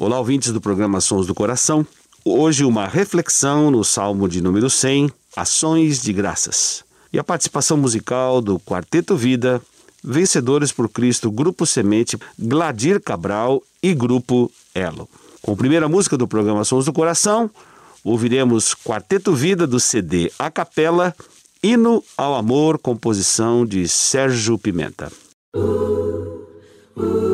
Olá, 0.00 0.16
ouvintes 0.16 0.52
do 0.52 0.60
programa 0.60 1.00
Sons 1.00 1.26
do 1.26 1.34
Coração. 1.34 1.84
Hoje, 2.24 2.64
uma 2.64 2.86
reflexão 2.86 3.68
no 3.68 3.82
Salmo 3.82 4.28
de 4.28 4.40
número 4.40 4.70
100, 4.70 5.10
Ações 5.36 6.00
de 6.00 6.12
Graças. 6.12 6.84
E 7.12 7.18
a 7.18 7.24
participação 7.24 7.76
musical 7.76 8.40
do 8.40 8.60
Quarteto 8.60 9.16
Vida, 9.16 9.60
Vencedores 10.00 10.70
por 10.70 10.88
Cristo, 10.88 11.32
Grupo 11.32 11.66
Semente, 11.66 12.16
Gladir 12.38 13.02
Cabral 13.02 13.60
e 13.82 13.92
Grupo 13.92 14.48
Elo. 14.72 15.08
Com 15.42 15.54
a 15.54 15.56
primeira 15.56 15.88
música 15.88 16.16
do 16.16 16.28
programa 16.28 16.62
Sons 16.62 16.84
do 16.84 16.92
Coração, 16.92 17.50
ouviremos 18.04 18.76
Quarteto 18.76 19.32
Vida 19.32 19.66
do 19.66 19.80
CD 19.80 20.30
A 20.38 20.48
Capela, 20.48 21.12
Hino 21.60 22.04
ao 22.16 22.36
Amor, 22.36 22.78
composição 22.78 23.66
de 23.66 23.88
Sérgio 23.88 24.56
Pimenta. 24.58 25.10
Uh, 25.56 26.46
uh. 26.96 27.27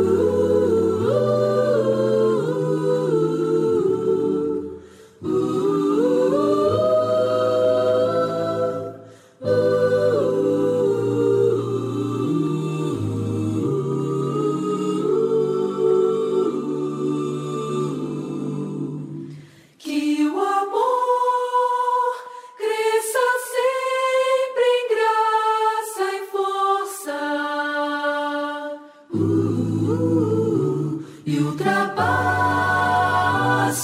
uh, 29.14 31.02
e 31.24 31.38
ultrapasse 31.38 32.02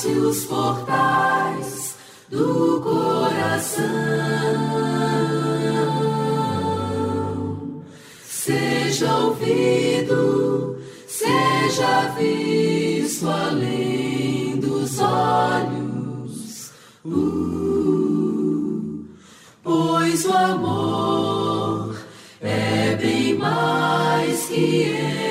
os 0.09 0.45
portais 0.45 1.95
do 2.31 2.81
coração. 2.81 3.85
Seja 8.25 9.17
ouvido, 9.19 10.81
seja 11.07 12.09
visto 12.19 13.29
além 13.29 14.59
dos 14.59 14.99
olhos, 14.99 16.73
uh, 17.05 19.05
pois 19.63 20.25
o 20.25 20.33
amor. 20.33 20.90
Christi 24.51 25.30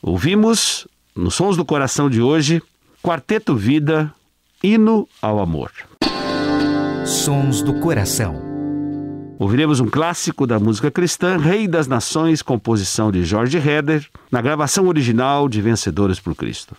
Ouvimos, 0.00 0.86
nos 1.14 1.34
Sons 1.34 1.56
do 1.56 1.64
Coração 1.64 2.08
de 2.08 2.22
hoje, 2.22 2.62
Quarteto 3.02 3.56
Vida, 3.56 4.14
Hino 4.62 5.08
ao 5.20 5.40
Amor. 5.40 5.72
Sons 7.04 7.62
do 7.62 7.80
Coração. 7.80 8.45
Ouviremos 9.38 9.80
um 9.80 9.86
clássico 9.86 10.46
da 10.46 10.58
música 10.58 10.90
cristã, 10.90 11.36
Rei 11.36 11.68
das 11.68 11.86
Nações, 11.86 12.40
composição 12.40 13.12
de 13.12 13.22
George 13.22 13.58
Heder, 13.58 14.08
na 14.32 14.40
gravação 14.40 14.86
original 14.86 15.46
de 15.46 15.60
Vencedores 15.60 16.18
por 16.18 16.34
Cristo. 16.34 16.74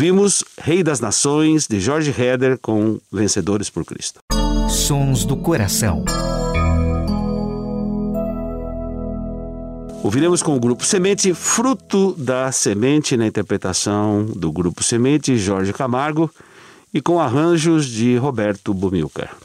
Ouvimos 0.00 0.42
Rei 0.58 0.82
das 0.82 0.98
Nações, 0.98 1.66
de 1.68 1.78
Jorge 1.78 2.10
Heder, 2.10 2.56
com 2.56 2.98
Vencedores 3.12 3.68
por 3.68 3.84
Cristo. 3.84 4.20
Sons 4.70 5.26
do 5.26 5.36
Coração. 5.36 6.06
Ouviremos 10.02 10.42
com 10.42 10.56
o 10.56 10.58
grupo 10.58 10.86
Semente, 10.86 11.34
Fruto 11.34 12.14
da 12.14 12.50
Semente, 12.50 13.14
na 13.14 13.26
interpretação 13.26 14.24
do 14.24 14.50
grupo 14.50 14.82
Semente, 14.82 15.36
Jorge 15.36 15.74
Camargo, 15.74 16.30
e 16.94 17.02
com 17.02 17.20
arranjos 17.20 17.84
de 17.84 18.16
Roberto 18.16 18.72
Bumilcar. 18.72 19.36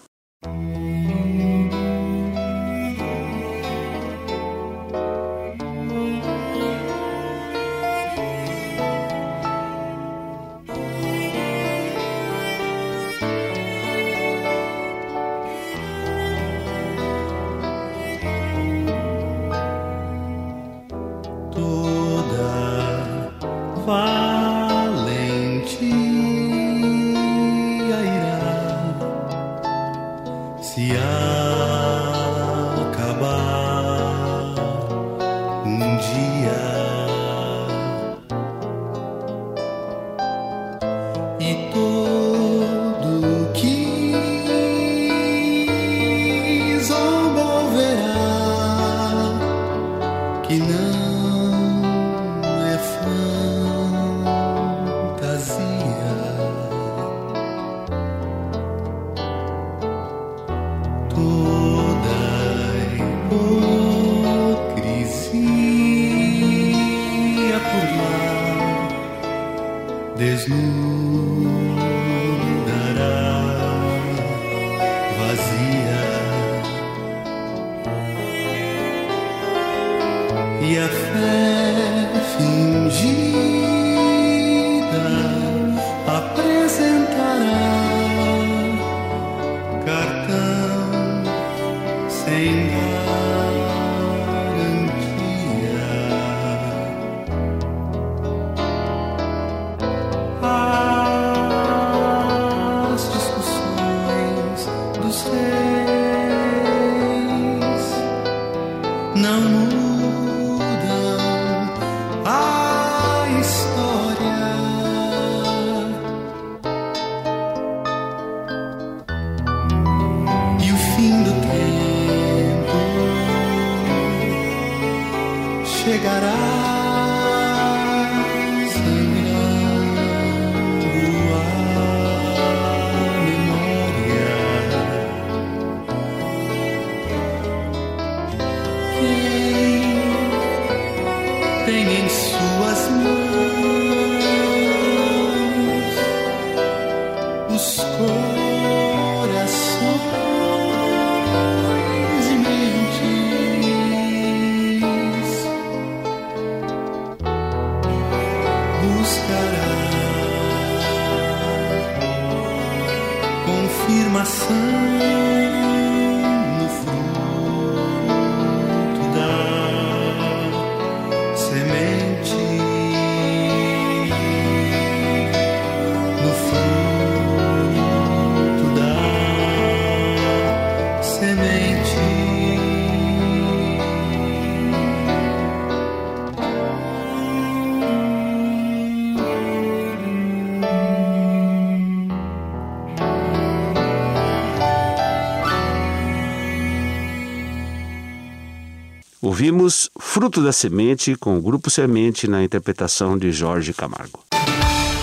Ouvimos 199.35 199.89
Fruto 199.99 200.41
da 200.41 200.53
Semente 200.53 201.13
com 201.13 201.37
o 201.37 201.41
Grupo 201.41 201.69
Semente 201.69 202.25
na 202.25 202.41
interpretação 202.41 203.17
de 203.17 203.33
Jorge 203.33 203.73
Camargo. 203.73 204.23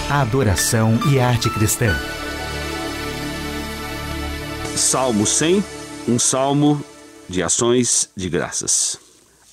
Adoração 0.09 0.99
e 1.12 1.21
arte 1.21 1.51
cristã. 1.51 1.95
Salmo 4.75 5.27
100, 5.27 5.62
um 6.09 6.19
salmo 6.19 6.83
de 7.29 7.43
ações 7.43 8.09
de 8.17 8.31
graças. 8.31 8.99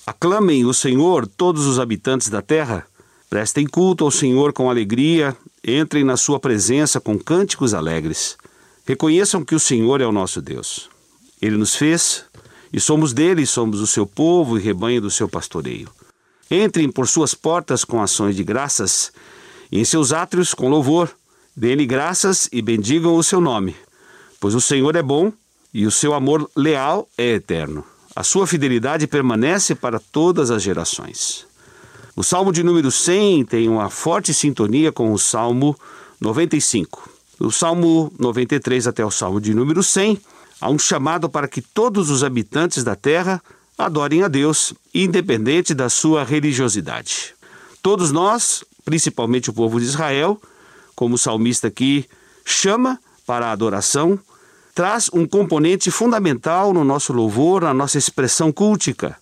Aclamem 0.08 0.64
o 0.64 0.74
Senhor 0.74 1.28
todos 1.28 1.66
os 1.66 1.78
habitantes 1.78 2.30
da 2.30 2.42
terra, 2.42 2.88
prestem 3.30 3.68
culto 3.68 4.06
ao 4.06 4.12
Senhor 4.12 4.54
com 4.54 4.70
alegria, 4.70 5.36
entrem 5.62 6.06
na 6.06 6.16
sua 6.16 6.40
presença 6.40 7.02
com 7.02 7.20
cânticos 7.20 7.74
alegres. 7.74 8.38
Reconheçam 8.88 9.44
que 9.44 9.56
o 9.56 9.60
Senhor 9.60 10.00
é 10.00 10.06
o 10.06 10.14
nosso 10.14 10.42
Deus. 10.42 10.90
Ele 11.42 11.58
nos 11.58 11.76
fez 11.76 12.24
e 12.72 12.80
somos 12.80 13.14
dele, 13.14 13.46
somos 13.46 13.80
o 13.80 13.88
seu 13.88 14.06
povo 14.06 14.58
e 14.58 14.62
rebanho 14.62 15.02
do 15.02 15.10
seu 15.10 15.28
pastoreio. 15.28 15.90
Entrem 16.50 16.92
por 16.92 17.08
suas 17.08 17.34
portas 17.34 17.84
com 17.84 18.02
ações 18.02 18.36
de 18.36 18.44
graças, 18.44 19.12
e 19.72 19.80
em 19.80 19.86
seus 19.86 20.12
átrios 20.12 20.54
com 20.54 20.70
louvor. 20.70 21.10
Dê-lhe 21.56 21.86
graças 21.86 22.48
e 22.52 22.62
bendigam 22.62 23.16
o 23.16 23.24
seu 23.24 23.42
nome, 23.42 23.76
pois 24.40 24.56
o 24.56 24.62
Senhor 24.62 24.96
é 24.96 25.04
bom 25.04 25.32
e 25.74 25.86
o 25.86 25.92
seu 25.92 26.14
amor 26.14 26.50
leal 26.56 27.08
é 27.18 27.36
eterno. 27.36 27.84
A 28.16 28.24
sua 28.24 28.48
fidelidade 28.48 29.08
permanece 29.08 29.76
para 29.76 30.00
todas 30.00 30.52
as 30.52 30.64
gerações. 30.64 31.46
O 32.16 32.24
Salmo 32.24 32.52
de 32.52 32.64
número 32.64 32.92
100 32.92 33.46
tem 33.46 33.70
uma 33.70 33.90
forte 33.90 34.34
sintonia 34.34 34.92
com 34.92 35.14
o 35.14 35.20
Salmo 35.20 35.78
95. 36.20 37.10
Do 37.40 37.52
Salmo 37.52 38.12
93 38.20 38.88
até 38.88 39.06
o 39.06 39.12
Salmo 39.12 39.40
de 39.40 39.54
número 39.54 39.82
100, 39.82 40.20
Há 40.62 40.70
um 40.70 40.78
chamado 40.78 41.30
para 41.30 41.48
que 41.48 41.62
todos 41.62 42.10
os 42.10 42.24
habitantes 42.24 42.84
da 42.84 42.96
terra 42.96 43.42
adorem 43.78 44.24
a 44.24 44.28
Deus, 44.28 44.74
independente 44.94 45.74
da 45.74 45.90
sua 45.90 46.24
religiosidade. 46.24 47.34
Todos 47.82 48.12
nós, 48.12 48.64
principalmente 48.84 49.50
o 49.50 49.54
povo 49.54 49.80
de 49.80 49.86
Israel, 49.86 50.40
como 50.96 51.16
o 51.16 51.18
salmista 51.18 51.68
aqui 51.68 52.06
chama 52.44 53.00
para 53.26 53.48
a 53.48 53.52
adoração, 53.52 54.20
traz 54.76 55.10
um 55.14 55.26
componente 55.26 55.90
fundamental 55.90 56.74
no 56.74 56.84
nosso 56.84 57.14
louvor, 57.14 57.62
na 57.62 57.74
nossa 57.74 57.98
expressão 57.98 58.52
cultica, 58.52 59.18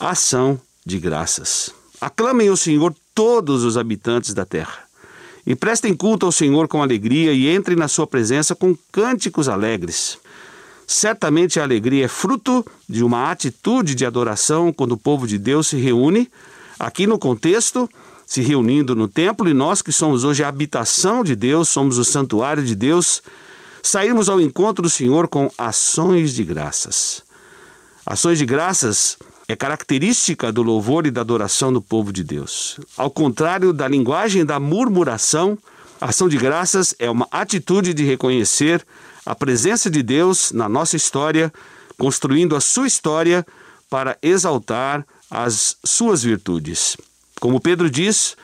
ação 0.00 0.58
de 0.86 0.98
graças. 0.98 1.70
Aclamem 2.00 2.48
o 2.48 2.56
Senhor 2.56 2.94
todos 3.14 3.64
os 3.64 3.76
habitantes 3.76 4.32
da 4.32 4.46
terra. 4.46 4.78
E 5.46 5.54
prestem 5.54 5.94
culto 5.94 6.26
ao 6.26 6.32
Senhor 6.32 6.68
com 6.68 6.82
alegria 6.82 7.32
e 7.32 7.54
entrem 7.54 7.76
na 7.76 7.88
sua 7.88 8.06
presença 8.06 8.54
com 8.54 8.76
cânticos 8.92 9.48
alegres. 9.48 10.18
Certamente 10.90 11.60
a 11.60 11.64
alegria 11.64 12.06
é 12.06 12.08
fruto 12.08 12.64
de 12.88 13.04
uma 13.04 13.30
atitude 13.30 13.94
de 13.94 14.06
adoração 14.06 14.72
quando 14.72 14.92
o 14.92 14.96
povo 14.96 15.26
de 15.26 15.36
Deus 15.36 15.66
se 15.68 15.76
reúne, 15.76 16.30
aqui 16.78 17.06
no 17.06 17.18
contexto, 17.18 17.86
se 18.26 18.40
reunindo 18.40 18.96
no 18.96 19.06
templo, 19.06 19.46
e 19.50 19.52
nós 19.52 19.82
que 19.82 19.92
somos 19.92 20.24
hoje 20.24 20.42
a 20.42 20.48
habitação 20.48 21.22
de 21.22 21.36
Deus, 21.36 21.68
somos 21.68 21.98
o 21.98 22.04
santuário 22.04 22.64
de 22.64 22.74
Deus, 22.74 23.22
saímos 23.82 24.30
ao 24.30 24.40
encontro 24.40 24.82
do 24.82 24.88
Senhor 24.88 25.28
com 25.28 25.50
ações 25.58 26.32
de 26.32 26.42
graças. 26.42 27.22
Ações 28.06 28.38
de 28.38 28.46
graças 28.46 29.18
é 29.46 29.54
característica 29.54 30.50
do 30.50 30.62
louvor 30.62 31.06
e 31.06 31.10
da 31.10 31.20
adoração 31.20 31.70
do 31.70 31.82
povo 31.82 32.14
de 32.14 32.24
Deus. 32.24 32.80
Ao 32.96 33.10
contrário 33.10 33.74
da 33.74 33.86
linguagem 33.86 34.42
da 34.42 34.58
murmuração, 34.58 35.58
ação 36.00 36.30
de 36.30 36.38
graças 36.38 36.94
é 36.98 37.10
uma 37.10 37.28
atitude 37.30 37.92
de 37.92 38.04
reconhecer 38.04 38.82
a 39.28 39.34
presença 39.34 39.90
de 39.90 40.02
Deus 40.02 40.52
na 40.52 40.70
nossa 40.70 40.96
história, 40.96 41.52
construindo 41.98 42.56
a 42.56 42.62
sua 42.62 42.86
história 42.86 43.46
para 43.90 44.16
exaltar 44.22 45.06
as 45.30 45.76
suas 45.84 46.22
virtudes. 46.22 46.96
Como 47.38 47.60
Pedro 47.60 47.90
diz, 47.90 48.34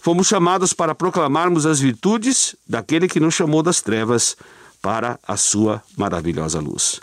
fomos 0.00 0.28
chamados 0.28 0.72
para 0.72 0.94
proclamarmos 0.94 1.66
as 1.66 1.80
virtudes 1.80 2.54
daquele 2.68 3.08
que 3.08 3.18
nos 3.18 3.34
chamou 3.34 3.64
das 3.64 3.82
trevas 3.82 4.36
para 4.80 5.18
a 5.26 5.36
sua 5.36 5.82
maravilhosa 5.96 6.60
luz 6.60 7.00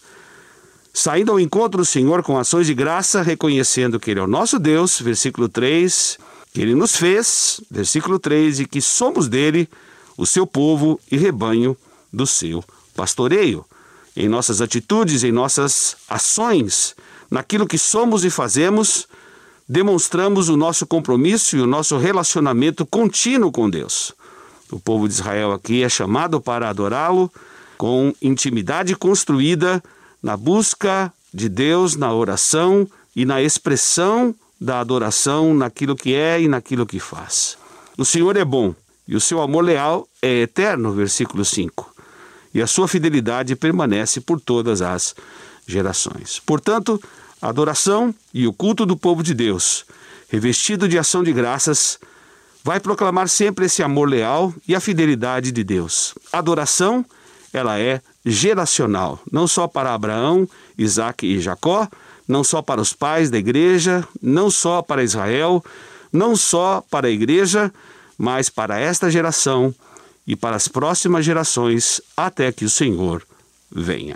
saindo 0.94 1.30
ao 1.30 1.42
encontro 1.42 1.80
do 1.80 1.86
Senhor 1.86 2.24
com 2.24 2.38
ações 2.38 2.68
de 2.68 2.74
graça, 2.74 3.22
reconhecendo 3.22 4.00
que 4.00 4.12
Ele 4.12 4.22
é 4.22 4.24
o 4.24 4.28
nosso 4.28 4.58
Deus, 4.58 4.98
versículo 4.98 5.50
3, 5.50 6.18
que 6.54 6.62
Ele 6.62 6.74
nos 6.74 6.96
fez, 6.96 7.60
versículo 7.70 8.18
3, 8.18 8.62
e 8.62 8.66
que 8.66 8.80
somos 8.80 9.28
dele, 9.28 9.68
o 10.16 10.26
seu 10.26 10.48
povo 10.48 10.98
e 11.12 11.18
rebanho 11.18 11.76
do 12.14 12.26
seu 12.26 12.64
pastoreio. 12.96 13.66
Em 14.16 14.30
nossas 14.30 14.62
atitudes, 14.62 15.24
em 15.24 15.32
nossas 15.32 15.98
ações, 16.10 16.96
naquilo 17.30 17.68
que 17.68 17.78
somos 17.78 18.24
e 18.24 18.30
fazemos, 18.30 19.08
demonstramos 19.68 20.48
o 20.48 20.56
nosso 20.56 20.88
compromisso 20.88 21.58
e 21.58 21.62
o 21.62 21.68
nosso 21.68 21.98
relacionamento 21.98 22.86
contínuo 22.86 23.52
com 23.52 23.70
Deus. 23.70 24.14
O 24.72 24.80
povo 24.80 25.08
de 25.08 25.14
Israel 25.14 25.52
aqui 25.52 25.84
é 25.84 25.90
chamado 25.90 26.40
para 26.40 26.70
adorá-lo 26.70 27.32
com 27.78 28.14
intimidade 28.22 28.96
construída 28.96 29.84
na 30.24 30.38
busca 30.38 31.14
de 31.34 31.50
Deus, 31.50 31.96
na 31.96 32.14
oração 32.14 32.88
e 33.16 33.26
na 33.26 33.42
expressão 33.42 34.34
da 34.60 34.80
adoração 34.80 35.54
naquilo 35.54 35.96
que 35.96 36.16
é 36.16 36.42
e 36.42 36.48
naquilo 36.48 36.86
que 36.86 37.00
faz. 37.00 37.58
O 37.98 38.06
Senhor 38.06 38.38
é 38.38 38.46
bom 38.46 38.74
e 39.08 39.16
o 39.16 39.22
seu 39.22 39.42
amor 39.42 39.64
leal 39.64 40.08
é 40.22 40.42
eterno, 40.42 40.94
versículo 40.94 41.44
5. 41.44 41.95
E 42.56 42.62
a 42.62 42.68
sua 42.68 42.88
fidelidade 42.88 43.54
permanece 43.54 44.22
por 44.22 44.40
todas 44.40 44.82
as 44.82 45.14
gerações. 45.68 46.42
Portanto, 46.46 47.02
a 47.42 47.50
adoração 47.50 48.16
e 48.34 48.48
o 48.48 48.54
culto 48.54 48.86
do 48.86 48.96
povo 48.96 49.22
de 49.22 49.34
Deus, 49.34 49.86
revestido 50.30 50.88
de 50.88 50.98
ação 50.98 51.22
de 51.22 51.34
graças, 51.34 52.00
vai 52.64 52.80
proclamar 52.80 53.28
sempre 53.28 53.66
esse 53.66 53.84
amor 53.84 54.10
leal 54.10 54.54
e 54.66 54.74
a 54.74 54.80
fidelidade 54.80 55.52
de 55.52 55.66
Deus. 55.66 56.16
A 56.32 56.40
adoração, 56.40 57.06
ela 57.52 57.78
é 57.78 58.00
geracional, 58.26 59.20
não 59.30 59.50
só 59.50 59.68
para 59.68 59.94
Abraão, 59.94 60.48
Isaac 60.78 61.28
e 61.28 61.42
Jacó, 61.42 61.90
não 62.26 62.42
só 62.42 62.62
para 62.62 62.80
os 62.80 62.94
pais 62.94 63.30
da 63.30 63.38
igreja, 63.38 64.08
não 64.22 64.50
só 64.50 64.82
para 64.82 65.04
Israel, 65.04 65.62
não 66.10 66.38
só 66.38 66.82
para 66.90 67.08
a 67.08 67.12
igreja, 67.12 67.70
mas 68.18 68.50
para 68.50 68.80
esta 68.80 69.12
geração 69.12 69.76
e 70.28 70.36
para 70.36 70.56
as 70.56 70.68
próximas 70.68 71.26
gerações, 71.26 72.02
até 72.16 72.52
que 72.52 72.66
o 72.66 72.70
Senhor 72.70 73.24
venha. 73.72 74.16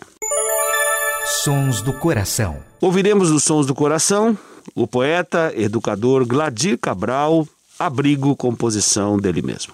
Sons 1.44 1.82
do 1.82 1.94
Coração. 1.94 2.58
Ouviremos 2.82 3.30
os 3.30 3.44
Sons 3.44 3.66
do 3.66 3.76
Coração 3.76 4.38
o 4.76 4.88
poeta, 4.88 5.52
educador 5.56 6.26
Gladir 6.26 6.78
Cabral, 6.78 7.48
abrigo 7.78 8.36
composição 8.36 9.18
dele 9.18 9.42
mesmo. 9.42 9.74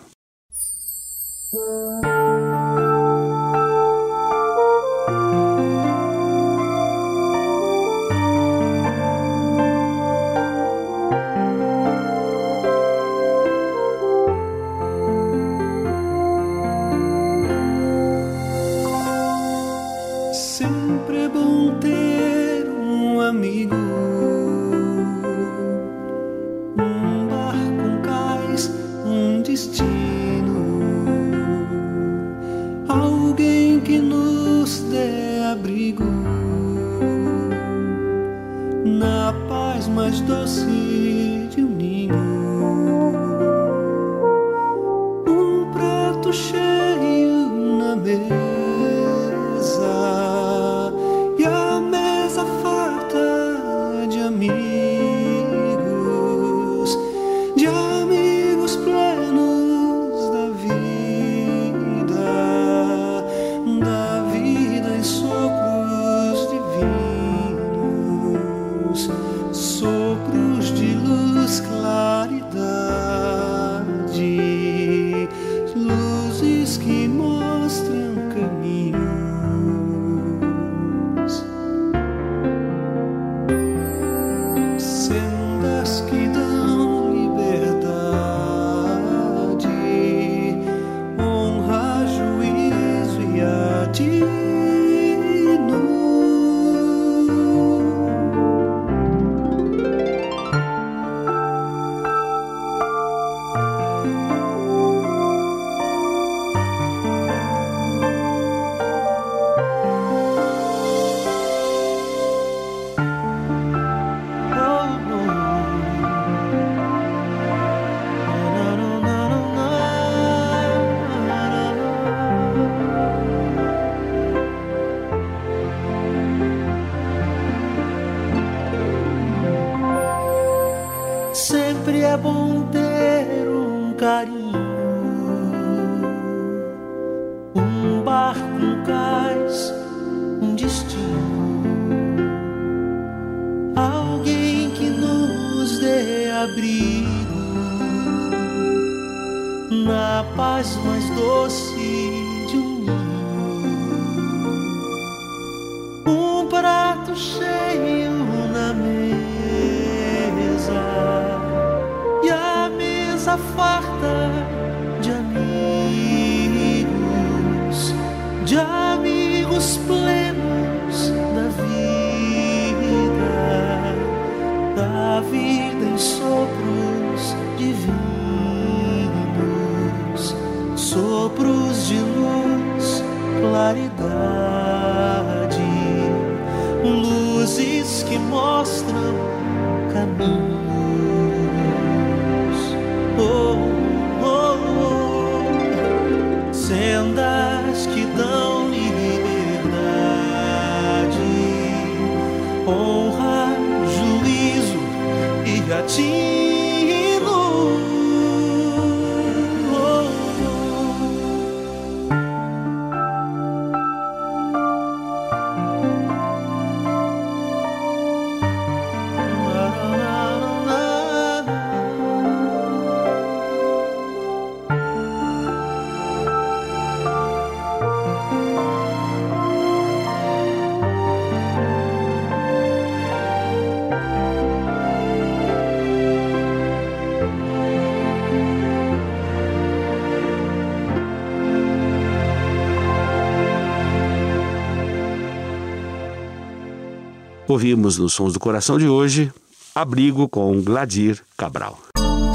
Ouvimos 247.55 247.97
nos 247.97 248.11
Sons 248.11 248.33
do 248.33 248.39
Coração 248.41 248.77
de 248.77 248.85
hoje, 248.85 249.31
Abrigo 249.73 250.27
com 250.27 250.61
Gladir 250.61 251.23
Cabral. 251.37 251.79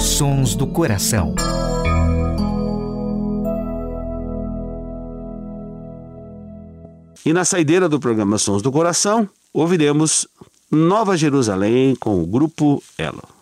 Sons 0.00 0.54
do 0.54 0.66
Coração. 0.66 1.34
E 7.22 7.34
na 7.34 7.44
saideira 7.44 7.86
do 7.86 8.00
programa 8.00 8.38
Sons 8.38 8.62
do 8.62 8.72
Coração, 8.72 9.28
ouviremos 9.52 10.26
Nova 10.70 11.18
Jerusalém 11.18 11.94
com 11.96 12.22
o 12.22 12.26
grupo 12.26 12.82
Elo. 12.96 13.39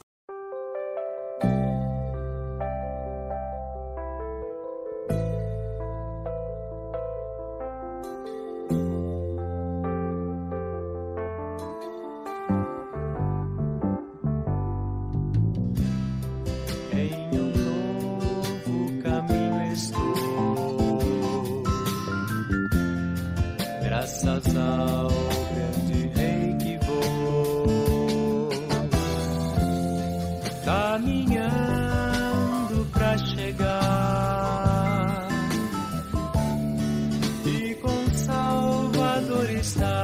stars. 39.63 39.98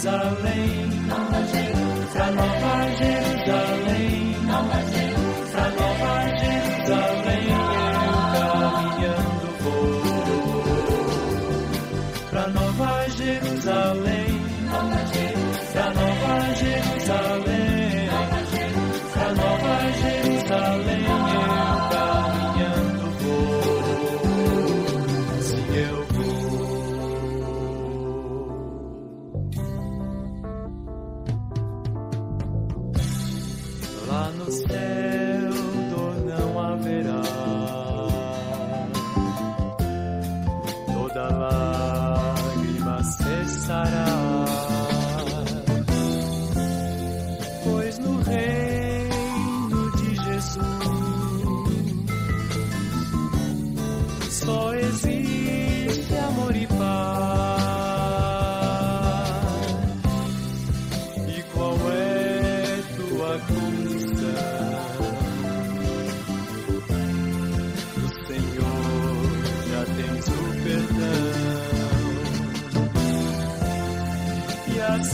Jerusalém, 0.00 0.88
Nova 1.06 1.42
Jerusalém, 1.44 2.34
Nova 2.34 2.88
Jerusalém, 2.96 4.34
Nova 4.46 4.80
Jerusalém, 4.88 5.76
Nova 5.76 6.14
Jerusalém, 6.40 7.44
eu 7.44 8.40
caminhando 8.50 9.48
vou, 9.60 10.00
pra 12.30 12.44
Nova 12.48 13.08
Jerusalém, 13.10 14.40
Nova 14.70 15.00
Jerusalém, 15.12 15.94
Nova 15.94 16.54
Jerusalém. 16.54 17.59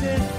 said 0.07 0.36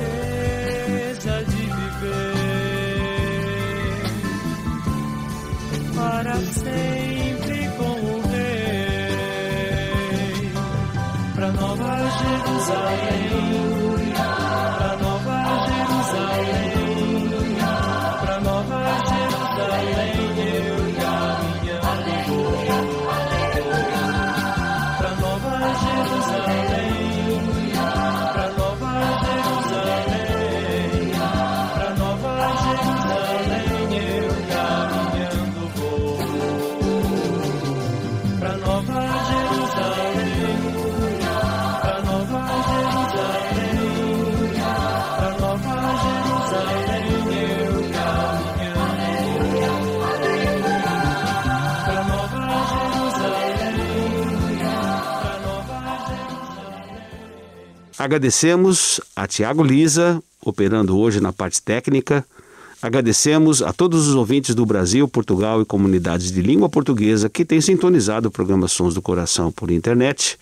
Agradecemos 58.07 59.01
a 59.15 59.27
Tiago 59.27 59.61
Lisa, 59.61 60.23
operando 60.39 60.97
hoje 60.97 61.19
na 61.19 61.33
parte 61.33 61.61
técnica, 61.61 62.23
Agradecemos 62.79 63.63
a 63.63 63.73
todos 63.73 64.07
os 64.07 64.13
ouvintes 64.13 64.53
do 64.53 64.63
Brasil, 64.63 65.07
Portugal 65.07 65.61
e 65.61 65.65
comunidades 65.65 66.31
de 66.31 66.43
língua 66.43 66.69
portuguesa 66.69 67.27
que 67.27 67.43
têm 67.43 67.59
sintonizado 67.59 68.27
o 68.27 68.31
programa 68.31 68.67
Sons 68.67 68.93
do 68.93 69.01
Coração 69.01 69.51
por 69.51 69.71
internet 69.71 70.37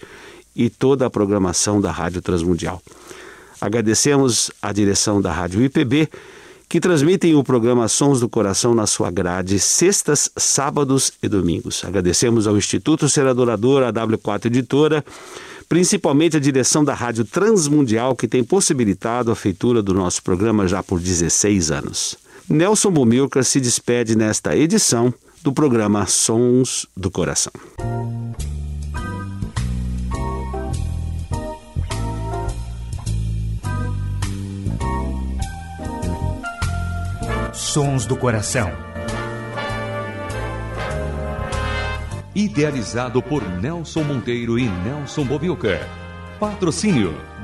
e 0.53 0.69
toda 0.69 1.05
a 1.05 1.09
programação 1.09 1.79
da 1.79 1.91
Rádio 1.91 2.21
Transmundial. 2.21 2.81
Agradecemos 3.61 4.51
a 4.61 4.73
direção 4.73 5.21
da 5.21 5.31
Rádio 5.31 5.63
IPB, 5.63 6.09
que 6.67 6.81
transmitem 6.81 7.35
o 7.35 7.43
programa 7.43 7.87
Sons 7.87 8.19
do 8.19 8.27
Coração 8.27 8.75
na 8.75 8.85
sua 8.85 9.09
grade 9.09 9.57
sextas, 9.57 10.29
sábados 10.35 11.13
e 11.23 11.29
domingos. 11.29 11.85
Agradecemos 11.85 12.47
ao 12.47 12.57
Instituto 12.57 13.07
Ser 13.07 13.27
Adorador, 13.27 13.81
a 13.83 13.93
W4 13.93 14.47
Editora, 14.47 15.05
principalmente 15.69 16.35
a 16.35 16.39
direção 16.39 16.83
da 16.83 16.93
Rádio 16.93 17.23
Transmundial, 17.23 18.13
que 18.13 18.27
tem 18.27 18.43
possibilitado 18.43 19.31
a 19.31 19.35
feitura 19.35 19.81
do 19.81 19.93
nosso 19.93 20.21
programa 20.21 20.67
já 20.67 20.83
por 20.83 20.99
16 20.99 21.71
anos. 21.71 22.24
Nelson 22.47 22.91
Bumilcar 22.91 23.43
se 23.43 23.59
despede 23.59 24.15
nesta 24.15 24.55
edição 24.55 25.11
do 25.41 25.51
programa 25.51 26.05
Sons 26.05 26.85
do 26.95 27.09
Coração. 27.09 27.51
Sons 37.51 38.05
do 38.05 38.15
Coração. 38.15 38.71
Idealizado 42.35 43.23
por 43.23 43.41
Nelson 43.59 44.03
Monteiro 44.03 44.59
e 44.59 44.69
Nelson 44.69 45.25
Bobilca. 45.25 45.79
Patrocínio 46.39 47.15